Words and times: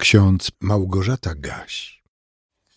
ksiądz 0.00 0.50
Małgorzata 0.60 1.34
Gaś. 1.34 2.02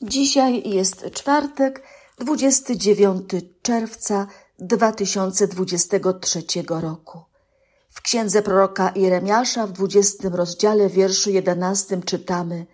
Dzisiaj 0.02 0.70
jest 0.70 1.06
czwartek, 1.14 1.84
29 2.19 3.30
czerwca 3.61 4.28
2023 4.60 6.44
roku. 6.67 7.23
W 7.89 8.01
księdze 8.01 8.41
proroka 8.41 8.91
Jeremiasza 8.96 9.67
w 9.67 9.71
20 9.71 10.29
rozdziale 10.29 10.89
wierszu 10.89 11.29
11 11.29 12.01
czytamy: 12.01 12.65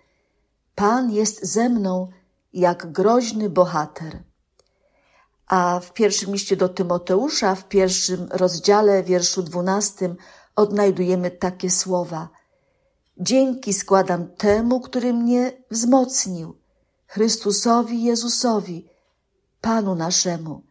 Pan 0.76 1.12
jest 1.12 1.46
ze 1.46 1.70
mną 1.70 2.08
jak 2.54 2.92
groźny 2.92 3.50
bohater. 3.50 4.24
A 5.48 5.80
w 5.84 5.94
pierwszym 5.94 6.34
liście 6.34 6.56
do 6.58 6.70
Tymoteusza, 6.70 7.56
w 7.56 7.68
pierwszym 7.68 8.28
rozdziale 8.32 9.04
wierszu 9.04 9.44
12 9.44 10.16
odnajdujemy 10.56 11.32
takie 11.32 11.70
słowa: 11.70 12.39
Dzięki 13.20 13.74
składam 13.74 14.28
temu, 14.28 14.80
który 14.80 15.14
mnie 15.14 15.52
wzmocnił, 15.72 16.58
Chrystusowi 17.08 18.04
Jezusowi, 18.04 18.88
Panu 19.62 19.96
naszemu, 19.96 20.64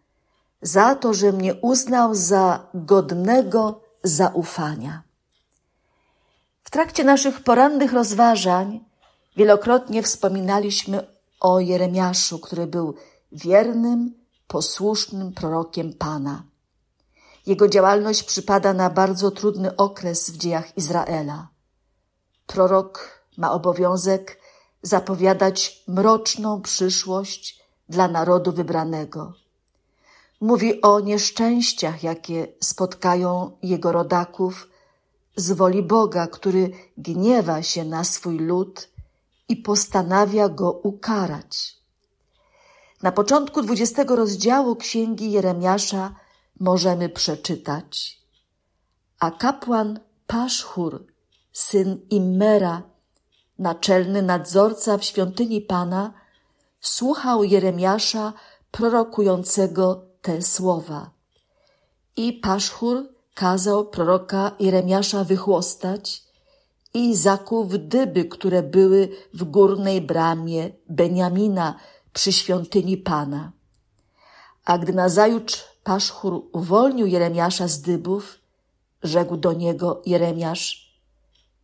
za 0.63 0.95
to, 0.95 1.15
że 1.15 1.33
mnie 1.33 1.55
uznał 1.55 2.15
za 2.15 2.67
godnego 2.75 3.81
zaufania. 4.03 5.03
W 6.65 6.71
trakcie 6.71 7.05
naszych 7.05 7.41
porannych 7.41 7.93
rozważań 7.93 8.85
wielokrotnie 9.37 10.03
wspominaliśmy 10.03 11.07
o 11.41 11.61
Jeremiaszu, 11.61 12.39
który 12.39 12.67
był 12.67 12.95
wiernym, 13.33 14.15
posłusznym 14.47 15.33
prorokiem 15.33 15.93
Pana. 15.93 16.43
Jego 17.47 17.69
działalność 17.69 18.23
przypada 18.23 18.73
na 18.73 18.91
bardzo 18.91 19.31
trudny 19.31 19.77
okres 19.77 20.31
w 20.31 20.37
dziejach 20.37 20.77
Izraela. 20.77 21.49
Prorok 22.49 23.23
ma 23.37 23.53
obowiązek 23.53 24.41
zapowiadać 24.83 25.83
mroczną 25.89 26.63
przyszłość 26.63 27.65
dla 27.89 28.09
narodu 28.09 28.53
wybranego. 28.53 29.33
Mówi 30.41 30.81
o 30.83 31.01
nieszczęściach, 31.01 32.03
jakie 32.03 32.49
spotkają 32.61 33.57
jego 33.63 33.93
rodaków 33.93 34.69
z 35.37 35.53
woli 35.53 35.83
Boga, 35.83 36.27
który 36.27 36.71
gniewa 36.99 37.63
się 37.63 37.85
na 37.85 38.05
swój 38.05 38.39
lud 38.39 38.89
i 39.49 39.57
postanawia 39.57 40.49
go 40.49 40.73
ukarać. 40.73 41.77
Na 43.03 43.13
początku 43.13 43.63
dwudziestego 43.63 44.17
rozdziału 44.17 44.77
księgi 44.77 45.33
Jeremiasza 45.33 46.15
możemy 46.61 47.09
przeczytać. 47.09 48.19
A 49.21 49.31
kapłan 49.31 50.01
Paszchur 50.27 51.05
syn 51.59 52.01
Immera, 52.11 52.83
naczelny 53.59 54.23
nadzorca 54.23 54.99
w 54.99 55.05
świątyni 55.05 55.61
Pana, 55.61 56.13
słuchał 56.81 57.45
Jeremiasza 57.45 58.33
prorokującego 58.71 60.05
te 60.23 60.43
słowa. 60.43 61.11
I 62.17 62.33
Paszchur 62.33 63.09
kazał 63.35 63.87
proroka 63.87 64.53
Jeremiasza 64.61 65.25
wychłostać 65.25 66.23
i 66.95 67.17
zakuł 67.17 67.69
dyby, 67.79 68.25
które 68.25 68.63
były 68.63 69.09
w 69.35 69.45
górnej 69.45 70.01
bramie 70.01 70.71
Beniamina 70.89 71.75
przy 72.13 72.33
świątyni 72.33 72.97
Pana. 72.97 73.53
A 74.65 74.79
gdy 74.79 74.93
nazajutrz 74.93 75.65
Paszchur 75.85 76.43
uwolnił 76.53 77.07
Jeremiasza 77.07 77.69
z 77.69 77.81
dybów, 77.81 78.39
rzekł 79.03 79.37
do 79.37 79.53
niego 79.53 80.03
Jeremiasz– 80.07 80.88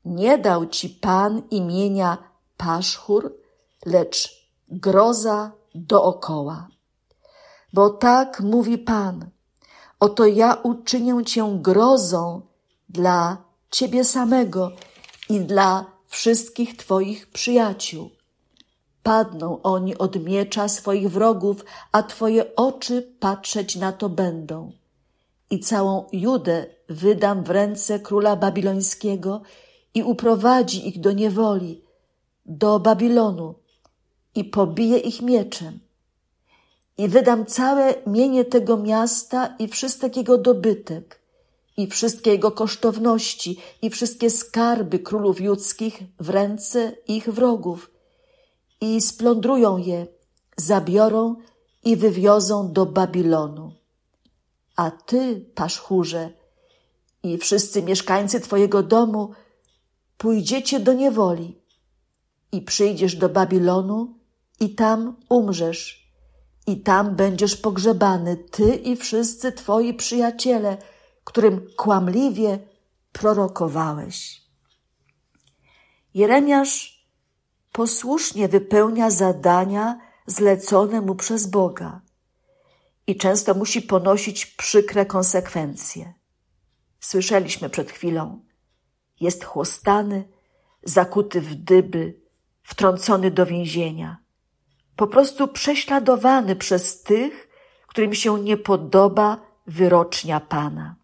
nie 0.05 0.39
dał 0.39 0.67
ci 0.67 0.89
Pan 0.89 1.43
imienia 1.51 2.19
Paszchur, 2.57 3.33
lecz 3.87 4.49
groza 4.69 5.53
dookoła. 5.75 6.69
Bo 7.73 7.91
tak 7.91 8.41
mówi 8.41 8.79
Pan, 8.79 9.31
oto 10.01 10.27
ja 10.27 10.55
uczynię 10.55 11.25
cię 11.25 11.59
grozą 11.63 12.41
dla 12.89 13.37
ciebie 13.71 14.05
samego 14.05 14.71
i 15.29 15.41
dla 15.41 15.85
wszystkich 16.07 16.77
twoich 16.77 17.31
przyjaciół. 17.31 18.11
Padną 19.03 19.63
oni 19.63 19.99
od 19.99 20.25
miecza 20.25 20.69
swoich 20.69 21.11
wrogów, 21.11 21.65
a 21.93 22.03
twoje 22.03 22.57
oczy 22.57 23.15
patrzeć 23.21 23.77
na 23.77 23.93
to 23.93 24.09
będą. 24.09 24.73
I 25.51 25.61
całą 25.61 26.05
Judę 26.13 26.67
wydam 26.89 27.45
w 27.45 27.51
ręce 27.51 28.01
króla 28.01 28.37
babilońskiego 28.37 29.43
i 29.95 30.03
uprowadzi 30.03 30.89
ich 30.89 31.01
do 31.01 31.13
niewoli, 31.13 31.83
do 32.47 32.81
Babilonu 32.81 33.55
i 34.35 34.45
pobije 34.45 34.99
ich 34.99 35.23
mieczem. 35.23 35.81
I 36.99 37.09
wydam 37.09 37.47
całe 37.47 37.95
mienie 38.07 38.45
tego 38.45 38.77
miasta 38.77 39.55
i 39.59 39.69
wszystek 39.69 40.17
jego 40.17 40.39
dobytek, 40.39 41.21
i 41.77 41.87
wszystkie 41.87 42.31
jego 42.31 42.51
kosztowności, 42.51 43.61
i 43.83 43.91
wszystkie 43.91 44.31
skarby 44.31 44.99
królów 44.99 45.41
judzkich 45.41 46.03
w 46.21 46.31
ręce 46.31 46.93
ich 47.09 47.29
wrogów. 47.29 47.91
I 48.81 49.01
splądrują 49.01 49.77
je, 49.79 50.07
zabiorą 50.57 51.37
i 51.85 51.97
wywiozą 51.97 52.73
do 52.73 52.87
Babilonu. 52.87 53.73
A 54.77 54.91
ty, 54.91 55.45
paszchurze, 55.55 56.31
i 57.23 57.39
wszyscy 57.39 57.83
mieszkańcy 57.83 58.41
twojego 58.41 58.83
domu 58.83 59.31
pójdziecie 60.19 60.81
do 60.81 60.93
niewoli 60.93 61.63
i 62.53 62.63
przyjdziesz 62.63 63.17
do 63.17 63.29
Babilonu 63.29 64.19
i 64.61 64.75
tam 64.75 65.17
umrzesz 65.29 66.05
i 66.67 66.81
tam 66.81 67.17
będziesz 67.17 67.57
pogrzebany, 67.57 68.37
ty 68.37 68.75
i 68.75 68.97
wszyscy 68.97 69.53
twoi 69.53 69.95
przyjaciele, 69.95 70.77
którym 71.25 71.67
kłamliwie 71.77 72.59
prorokowałeś. 73.13 74.43
Jeremiasz 76.15 77.07
posłusznie 77.73 78.49
wypełnia 78.49 79.11
zadania 79.11 80.01
zlecone 80.27 81.01
mu 81.01 81.15
przez 81.15 81.47
Boga 81.47 82.01
i 83.07 83.17
często 83.17 83.55
musi 83.55 83.83
ponosić 83.83 84.47
przykre 84.47 85.07
konsekwencje. 85.07 86.15
Słyszeliśmy 87.01 87.71
przed 87.71 87.91
chwilą, 87.91 88.45
jest 89.21 89.45
chłostany, 89.45 90.29
zakuty 90.83 91.41
w 91.41 91.55
dyby, 91.55 92.21
wtrącony 92.63 93.31
do 93.31 93.47
więzienia. 93.47 94.17
Po 94.97 95.07
prostu 95.07 95.49
prześladowany 95.49 96.57
przez 96.57 97.03
tych, 97.03 97.49
którym 97.87 98.15
się 98.15 98.39
nie 98.39 98.57
podoba 98.57 99.41
wyrocznia 99.67 100.41
Pana. 100.41 100.97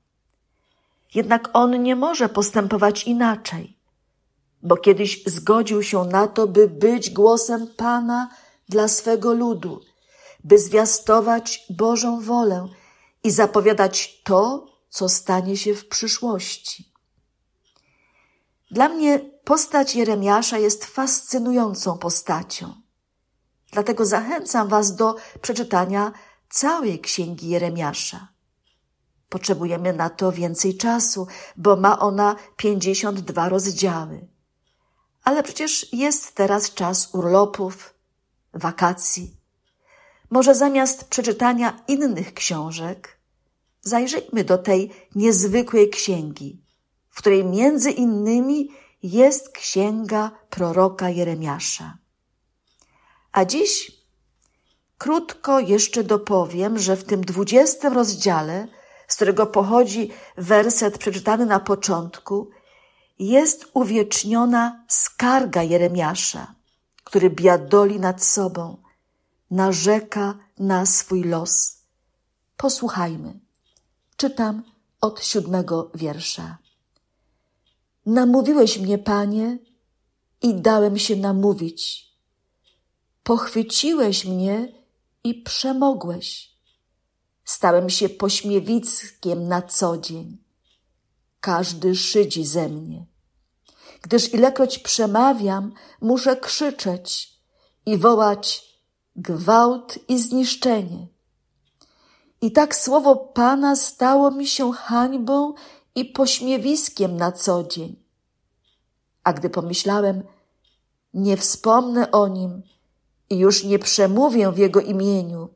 Jednak 1.15 1.51
on 1.53 1.83
nie 1.83 1.97
może 1.97 2.29
postępować 2.29 3.05
inaczej, 3.05 3.77
bo 4.63 4.77
kiedyś 4.77 5.25
zgodził 5.27 5.83
się 5.83 6.05
na 6.05 6.29
to, 6.29 6.47
by 6.47 6.69
być 6.69 7.11
głosem 7.11 7.67
Pana 7.77 8.31
dla 8.69 8.89
swego 8.89 9.35
ludu, 9.35 9.81
by 10.45 10.59
zwiastować 10.59 11.67
Bożą 11.71 12.21
wolę 12.21 12.69
i 13.25 13.31
zapowiadać 13.31 14.23
to, 14.25 14.67
co 14.89 15.09
stanie 15.09 15.57
się 15.57 15.75
w 15.75 15.89
przyszłości. 15.89 16.90
Dla 18.71 18.89
mnie 18.89 19.19
postać 19.45 19.97
Jeremiasza 19.97 20.59
jest 20.59 20.85
fascynującą 20.85 21.99
postacią. 21.99 22.75
Dlatego 23.73 24.07
zachęcam 24.07 24.69
Was 24.69 24.95
do 24.97 25.17
przeczytania 25.43 26.13
całej 26.49 27.01
księgi 27.01 27.49
Jeremiasza. 27.49 28.29
Potrzebujemy 29.29 29.93
na 29.93 30.11
to 30.11 30.33
więcej 30.33 30.77
czasu, 30.77 31.27
bo 31.57 31.77
ma 31.77 31.99
ona 31.99 32.37
52 32.57 33.49
rozdziały. 33.49 34.29
Ale 35.25 35.43
przecież 35.43 35.93
jest 35.93 36.35
teraz 36.35 36.75
czas 36.75 37.15
urlopów, 37.15 37.95
wakacji. 38.55 39.37
Może 40.31 40.55
zamiast 40.55 41.05
przeczytania 41.05 41.81
innych 41.89 42.35
książek, 42.35 43.19
zajrzyjmy 43.81 44.45
do 44.45 44.59
tej 44.59 44.91
niezwykłej 45.15 45.91
księgi, 45.91 46.63
w 47.11 47.19
której 47.19 47.45
między 47.45 47.91
innymi 47.91 48.71
jest 49.03 49.49
księga 49.49 50.31
proroka 50.51 51.11
Jeremiasza. 51.11 51.99
A 53.33 53.45
dziś 53.45 53.93
krótko 54.99 55.61
jeszcze 55.61 56.05
dopowiem, 56.05 56.79
że 56.79 56.97
w 56.97 57.05
tym 57.05 57.21
dwudziestym 57.21 57.93
rozdziale, 57.93 58.69
z 59.09 59.17
którego 59.17 59.47
pochodzi 59.47 60.11
werset 60.37 60.99
przeczytany 60.99 61.47
na 61.47 61.61
początku, 61.61 62.51
jest 63.19 63.67
uwieczniona 63.75 64.85
skarga 64.89 65.63
Jeremiasza, 65.63 66.55
który 67.05 67.31
biadoli 67.31 68.01
nad 68.01 68.25
sobą, 68.25 68.83
narzeka 69.51 70.35
na 70.59 70.87
swój 70.87 71.25
los. 71.25 71.79
Posłuchajmy. 72.57 73.41
Czytam 74.17 74.63
od 75.01 75.25
siódmego 75.25 75.91
wiersza. 75.95 76.59
Namówiłeś 78.11 78.79
mnie, 78.79 78.99
Panie, 78.99 79.59
i 80.43 80.55
dałem 80.55 80.99
się 80.99 81.17
namówić. 81.17 82.11
Pochwyciłeś 83.23 84.25
mnie 84.25 84.73
i 85.25 85.35
przemogłeś. 85.35 86.57
Stałem 87.45 87.91
się 87.91 88.09
pośmiewickiem 88.09 89.49
na 89.49 89.63
co 89.63 89.99
dzień. 89.99 90.39
Każdy 91.41 91.95
szydzi 91.95 92.47
ze 92.47 92.69
mnie. 92.69 93.07
Gdyż 94.03 94.35
ilekroć 94.35 94.79
przemawiam, 94.79 95.73
muszę 96.01 96.37
krzyczeć 96.37 97.33
i 97.87 97.99
wołać 97.99 98.65
gwałt 99.17 99.99
i 100.09 100.19
zniszczenie. 100.19 101.07
I 102.41 102.53
tak 102.53 102.77
słowo 102.77 103.17
Pana 103.17 103.77
stało 103.77 104.31
mi 104.31 104.47
się 104.47 104.73
hańbą 104.73 105.55
i 105.95 106.05
pośmiewiskiem 106.05 107.17
na 107.17 107.33
co 107.33 107.65
dzień. 107.65 108.00
A 109.31 109.33
gdy 109.33 109.51
pomyślałem, 109.51 110.23
nie 111.15 111.37
wspomnę 111.37 112.11
o 112.11 112.29
nim 112.29 112.63
i 113.31 113.39
już 113.39 113.65
nie 113.65 113.79
przemówię 113.79 114.53
w 114.53 114.59
jego 114.59 114.81
imieniu, 114.81 115.49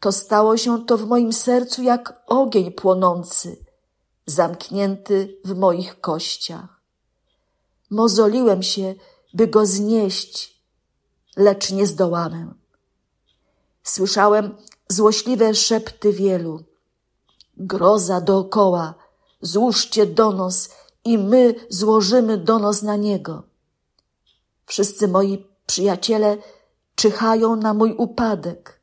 to 0.00 0.12
stało 0.12 0.56
się 0.56 0.86
to 0.86 0.98
w 0.98 1.06
moim 1.06 1.32
sercu 1.32 1.82
jak 1.82 2.22
ogień 2.26 2.72
płonący, 2.72 3.64
zamknięty 4.26 5.40
w 5.44 5.54
moich 5.54 6.00
kościach. 6.00 6.80
Mozoliłem 7.90 8.62
się, 8.62 8.94
by 9.34 9.46
go 9.46 9.66
znieść, 9.66 10.62
lecz 11.36 11.70
nie 11.70 11.86
zdołałem. 11.86 12.54
Słyszałem 13.82 14.56
złośliwe 14.88 15.54
szepty 15.54 16.12
wielu. 16.12 16.64
Groza 17.56 18.20
dookoła, 18.20 18.94
złóżcie 19.40 20.06
donos 20.06 20.81
i 21.04 21.18
my 21.18 21.54
złożymy 21.68 22.38
donos 22.38 22.82
na 22.82 22.96
niego. 22.96 23.42
Wszyscy 24.66 25.08
moi 25.08 25.46
przyjaciele 25.66 26.36
czyhają 26.94 27.56
na 27.56 27.74
mój 27.74 27.94
upadek. 27.98 28.80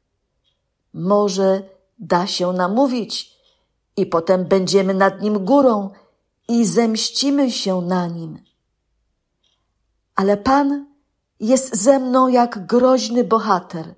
Może 0.93 1.61
da 1.99 2.27
się 2.27 2.53
namówić 2.53 3.39
i 3.97 4.05
potem 4.05 4.45
będziemy 4.45 4.93
nad 4.93 5.21
nim 5.21 5.45
górą 5.45 5.89
i 6.47 6.65
zemścimy 6.65 7.51
się 7.51 7.81
na 7.81 8.07
nim. 8.07 8.39
Ale 10.15 10.37
Pan 10.37 10.85
jest 11.39 11.75
ze 11.75 11.99
mną 11.99 12.27
jak 12.27 12.65
groźny 12.65 13.23
bohater. 13.23 13.95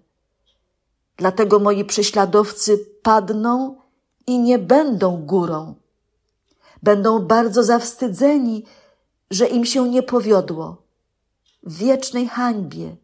Dlatego 1.18 1.60
moi 1.60 1.86
prześladowcy 1.86 2.78
padną 3.02 3.82
i 4.28 4.40
nie 4.40 4.60
będą 4.60 5.26
górą. 5.26 5.76
Będą 6.84 7.20
bardzo 7.20 7.64
zawstydzeni, 7.64 8.66
że 9.32 9.48
im 9.48 9.66
się 9.66 9.90
nie 9.90 10.04
powiodło. 10.04 10.84
W 11.64 11.78
wiecznej 11.78 12.28
hańbie, 12.28 12.96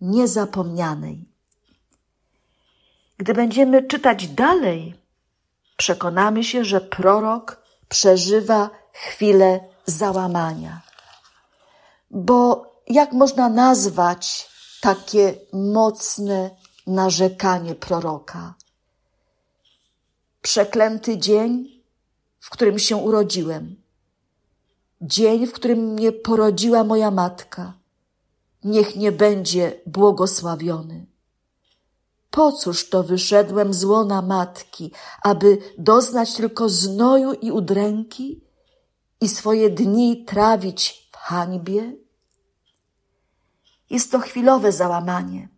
niezapomnianej. 0.00 1.28
Gdy 3.18 3.34
będziemy 3.34 3.82
czytać 3.82 4.28
dalej, 4.28 4.94
przekonamy 5.76 6.44
się, 6.44 6.64
że 6.64 6.80
prorok 6.80 7.62
przeżywa 7.88 8.70
chwilę 8.92 9.60
załamania. 9.86 10.82
Bo 12.10 12.70
jak 12.86 13.12
można 13.12 13.48
nazwać 13.48 14.48
takie 14.80 15.34
mocne 15.52 16.50
narzekanie 16.86 17.74
proroka? 17.74 18.54
Przeklęty 20.42 21.18
dzień, 21.18 21.79
w 22.40 22.50
którym 22.50 22.78
się 22.78 22.96
urodziłem. 22.96 23.82
Dzień, 25.00 25.46
w 25.46 25.52
którym 25.52 25.78
mnie 25.78 26.12
porodziła 26.12 26.84
moja 26.84 27.10
matka. 27.10 27.72
Niech 28.64 28.96
nie 28.96 29.12
będzie 29.12 29.80
błogosławiony. 29.86 31.06
Po 32.30 32.52
cóż 32.52 32.88
to 32.88 33.02
wyszedłem 33.02 33.74
z 33.74 33.84
łona 33.84 34.22
matki, 34.22 34.92
aby 35.22 35.58
doznać 35.78 36.34
tylko 36.34 36.68
znoju 36.68 37.32
i 37.32 37.50
udręki 37.50 38.44
i 39.20 39.28
swoje 39.28 39.70
dni 39.70 40.24
trawić 40.24 41.10
w 41.12 41.16
hańbie? 41.16 41.96
Jest 43.90 44.12
to 44.12 44.18
chwilowe 44.18 44.72
załamanie, 44.72 45.48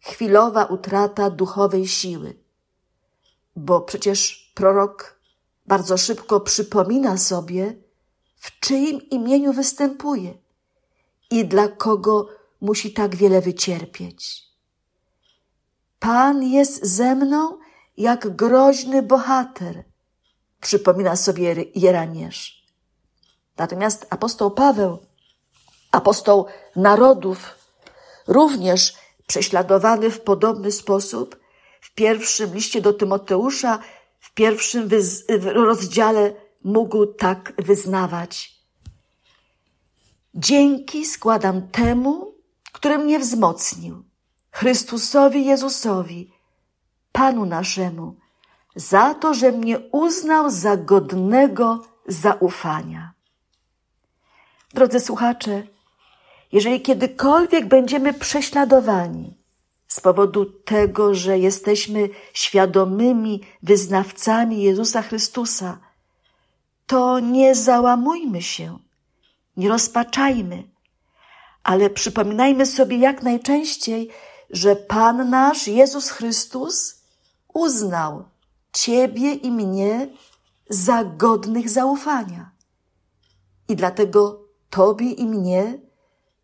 chwilowa 0.00 0.64
utrata 0.64 1.30
duchowej 1.30 1.88
siły, 1.88 2.38
bo 3.56 3.80
przecież 3.80 4.52
prorok 4.54 5.17
bardzo 5.68 5.96
szybko 5.96 6.40
przypomina 6.40 7.16
sobie, 7.16 7.74
w 8.36 8.60
czyim 8.60 9.00
imieniu 9.10 9.52
występuje 9.52 10.34
i 11.30 11.44
dla 11.44 11.68
kogo 11.68 12.28
musi 12.60 12.92
tak 12.92 13.16
wiele 13.16 13.40
wycierpieć. 13.40 14.42
Pan 15.98 16.42
jest 16.42 16.86
ze 16.86 17.14
mną 17.14 17.58
jak 17.96 18.36
groźny 18.36 19.02
bohater, 19.02 19.84
przypomina 20.60 21.16
sobie 21.16 21.64
Jeremiasz. 21.74 22.66
Natomiast 23.56 24.06
apostoł 24.10 24.50
Paweł, 24.50 24.98
apostoł 25.92 26.46
narodów, 26.76 27.54
również 28.26 28.94
prześladowany 29.26 30.10
w 30.10 30.20
podobny 30.20 30.72
sposób, 30.72 31.36
w 31.80 31.94
pierwszym 31.94 32.54
liście 32.54 32.80
do 32.80 32.92
Tymoteusza, 32.92 33.78
w 34.20 34.34
pierwszym 34.34 34.88
rozdziale 35.44 36.34
mógł 36.64 37.06
tak 37.06 37.52
wyznawać. 37.58 38.58
Dzięki 40.34 41.06
składam 41.06 41.68
temu, 41.68 42.34
który 42.72 42.98
mnie 42.98 43.18
wzmocnił 43.18 44.04
Chrystusowi 44.50 45.44
Jezusowi, 45.44 46.32
Panu 47.12 47.46
naszemu, 47.46 48.16
za 48.76 49.14
to, 49.14 49.34
że 49.34 49.52
mnie 49.52 49.78
uznał 49.78 50.50
za 50.50 50.76
godnego 50.76 51.84
zaufania. 52.06 53.12
Drodzy 54.74 55.00
słuchacze, 55.00 55.62
jeżeli 56.52 56.80
kiedykolwiek 56.80 57.66
będziemy 57.66 58.12
prześladowani 58.14 59.37
z 59.88 60.00
powodu 60.00 60.44
tego, 60.44 61.14
że 61.14 61.38
jesteśmy 61.38 62.08
świadomymi 62.32 63.40
wyznawcami 63.62 64.62
Jezusa 64.62 65.02
Chrystusa, 65.02 65.78
to 66.86 67.20
nie 67.20 67.54
załamujmy 67.54 68.42
się, 68.42 68.78
nie 69.56 69.68
rozpaczajmy, 69.68 70.68
ale 71.62 71.90
przypominajmy 71.90 72.66
sobie 72.66 72.98
jak 72.98 73.22
najczęściej, 73.22 74.10
że 74.50 74.76
Pan 74.76 75.30
nasz 75.30 75.68
Jezus 75.68 76.10
Chrystus 76.10 77.02
uznał 77.54 78.24
Ciebie 78.72 79.32
i 79.32 79.50
mnie 79.50 80.08
za 80.70 81.04
godnych 81.04 81.70
zaufania. 81.70 82.50
I 83.68 83.76
dlatego 83.76 84.44
Tobie 84.70 85.10
i 85.10 85.26
mnie 85.26 85.78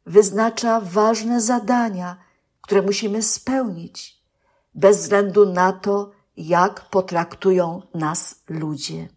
wyznacza 0.06 0.80
ważne 0.80 1.40
zadania, 1.40 2.16
które 2.64 2.82
musimy 2.82 3.22
spełnić, 3.22 4.22
bez 4.74 4.98
względu 4.98 5.52
na 5.52 5.72
to, 5.72 6.10
jak 6.36 6.90
potraktują 6.90 7.82
nas 7.94 8.42
ludzie. 8.48 9.08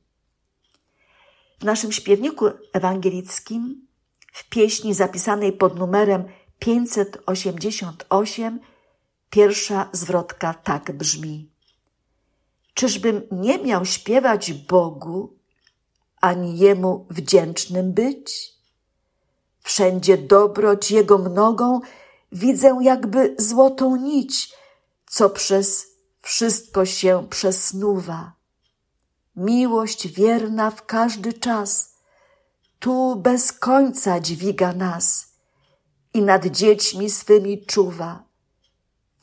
W 1.59 1.63
naszym 1.63 1.91
śpiewniku 1.91 2.45
ewangelickim, 2.73 3.87
w 4.33 4.49
pieśni 4.49 4.93
zapisanej 4.93 5.53
pod 5.53 5.79
numerem 5.79 6.23
588, 6.59 8.59
Pierwsza 9.29 9.89
zwrotka 9.91 10.53
tak 10.53 10.91
brzmi. 10.91 11.49
Czyżbym 12.73 13.21
nie 13.31 13.57
miał 13.57 13.85
śpiewać 13.85 14.53
Bogu, 14.53 15.37
ani 16.21 16.57
Jemu 16.57 17.05
wdzięcznym 17.09 17.93
być? 17.93 18.53
Wszędzie 19.59 20.17
dobroć 20.17 20.91
Jego 20.91 21.17
mnogą 21.17 21.81
widzę 22.37 22.77
jakby 22.81 23.35
złotą 23.39 23.95
nić, 23.95 24.53
co 25.05 25.29
przez 25.29 25.87
wszystko 26.21 26.85
się 26.85 27.27
przesnuwa. 27.29 28.33
Miłość 29.35 30.07
wierna 30.07 30.71
w 30.71 30.85
każdy 30.85 31.33
czas, 31.33 31.93
tu 32.79 33.15
bez 33.15 33.53
końca 33.53 34.19
dźwiga 34.19 34.73
nas 34.73 35.27
i 36.13 36.21
nad 36.21 36.45
dziećmi 36.45 37.09
swymi 37.09 37.65
czuwa 37.65 38.27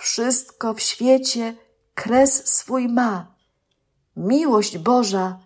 wszystko 0.04 0.74
w 0.74 0.80
świecie 0.80 1.56
kres 1.94 2.46
swój 2.46 2.88
ma. 2.88 3.34
Miłość 4.16 4.78
Boża 4.78 5.38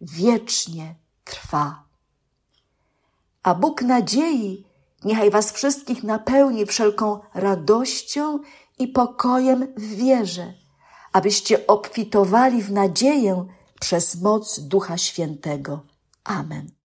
wiecznie 0.00 0.94
trwa. 1.24 1.84
A 3.42 3.54
Bóg 3.54 3.82
nadziei 3.82 4.65
niechaj 5.06 5.30
was 5.30 5.52
wszystkich 5.52 6.02
napełni 6.02 6.66
wszelką 6.66 7.20
radością 7.34 8.38
i 8.78 8.88
pokojem 8.88 9.66
w 9.76 9.94
wierze, 9.94 10.54
abyście 11.12 11.66
obfitowali 11.66 12.62
w 12.62 12.72
nadzieję 12.72 13.46
przez 13.80 14.22
moc 14.22 14.60
Ducha 14.60 14.98
Świętego. 14.98 15.80
Amen. 16.24 16.66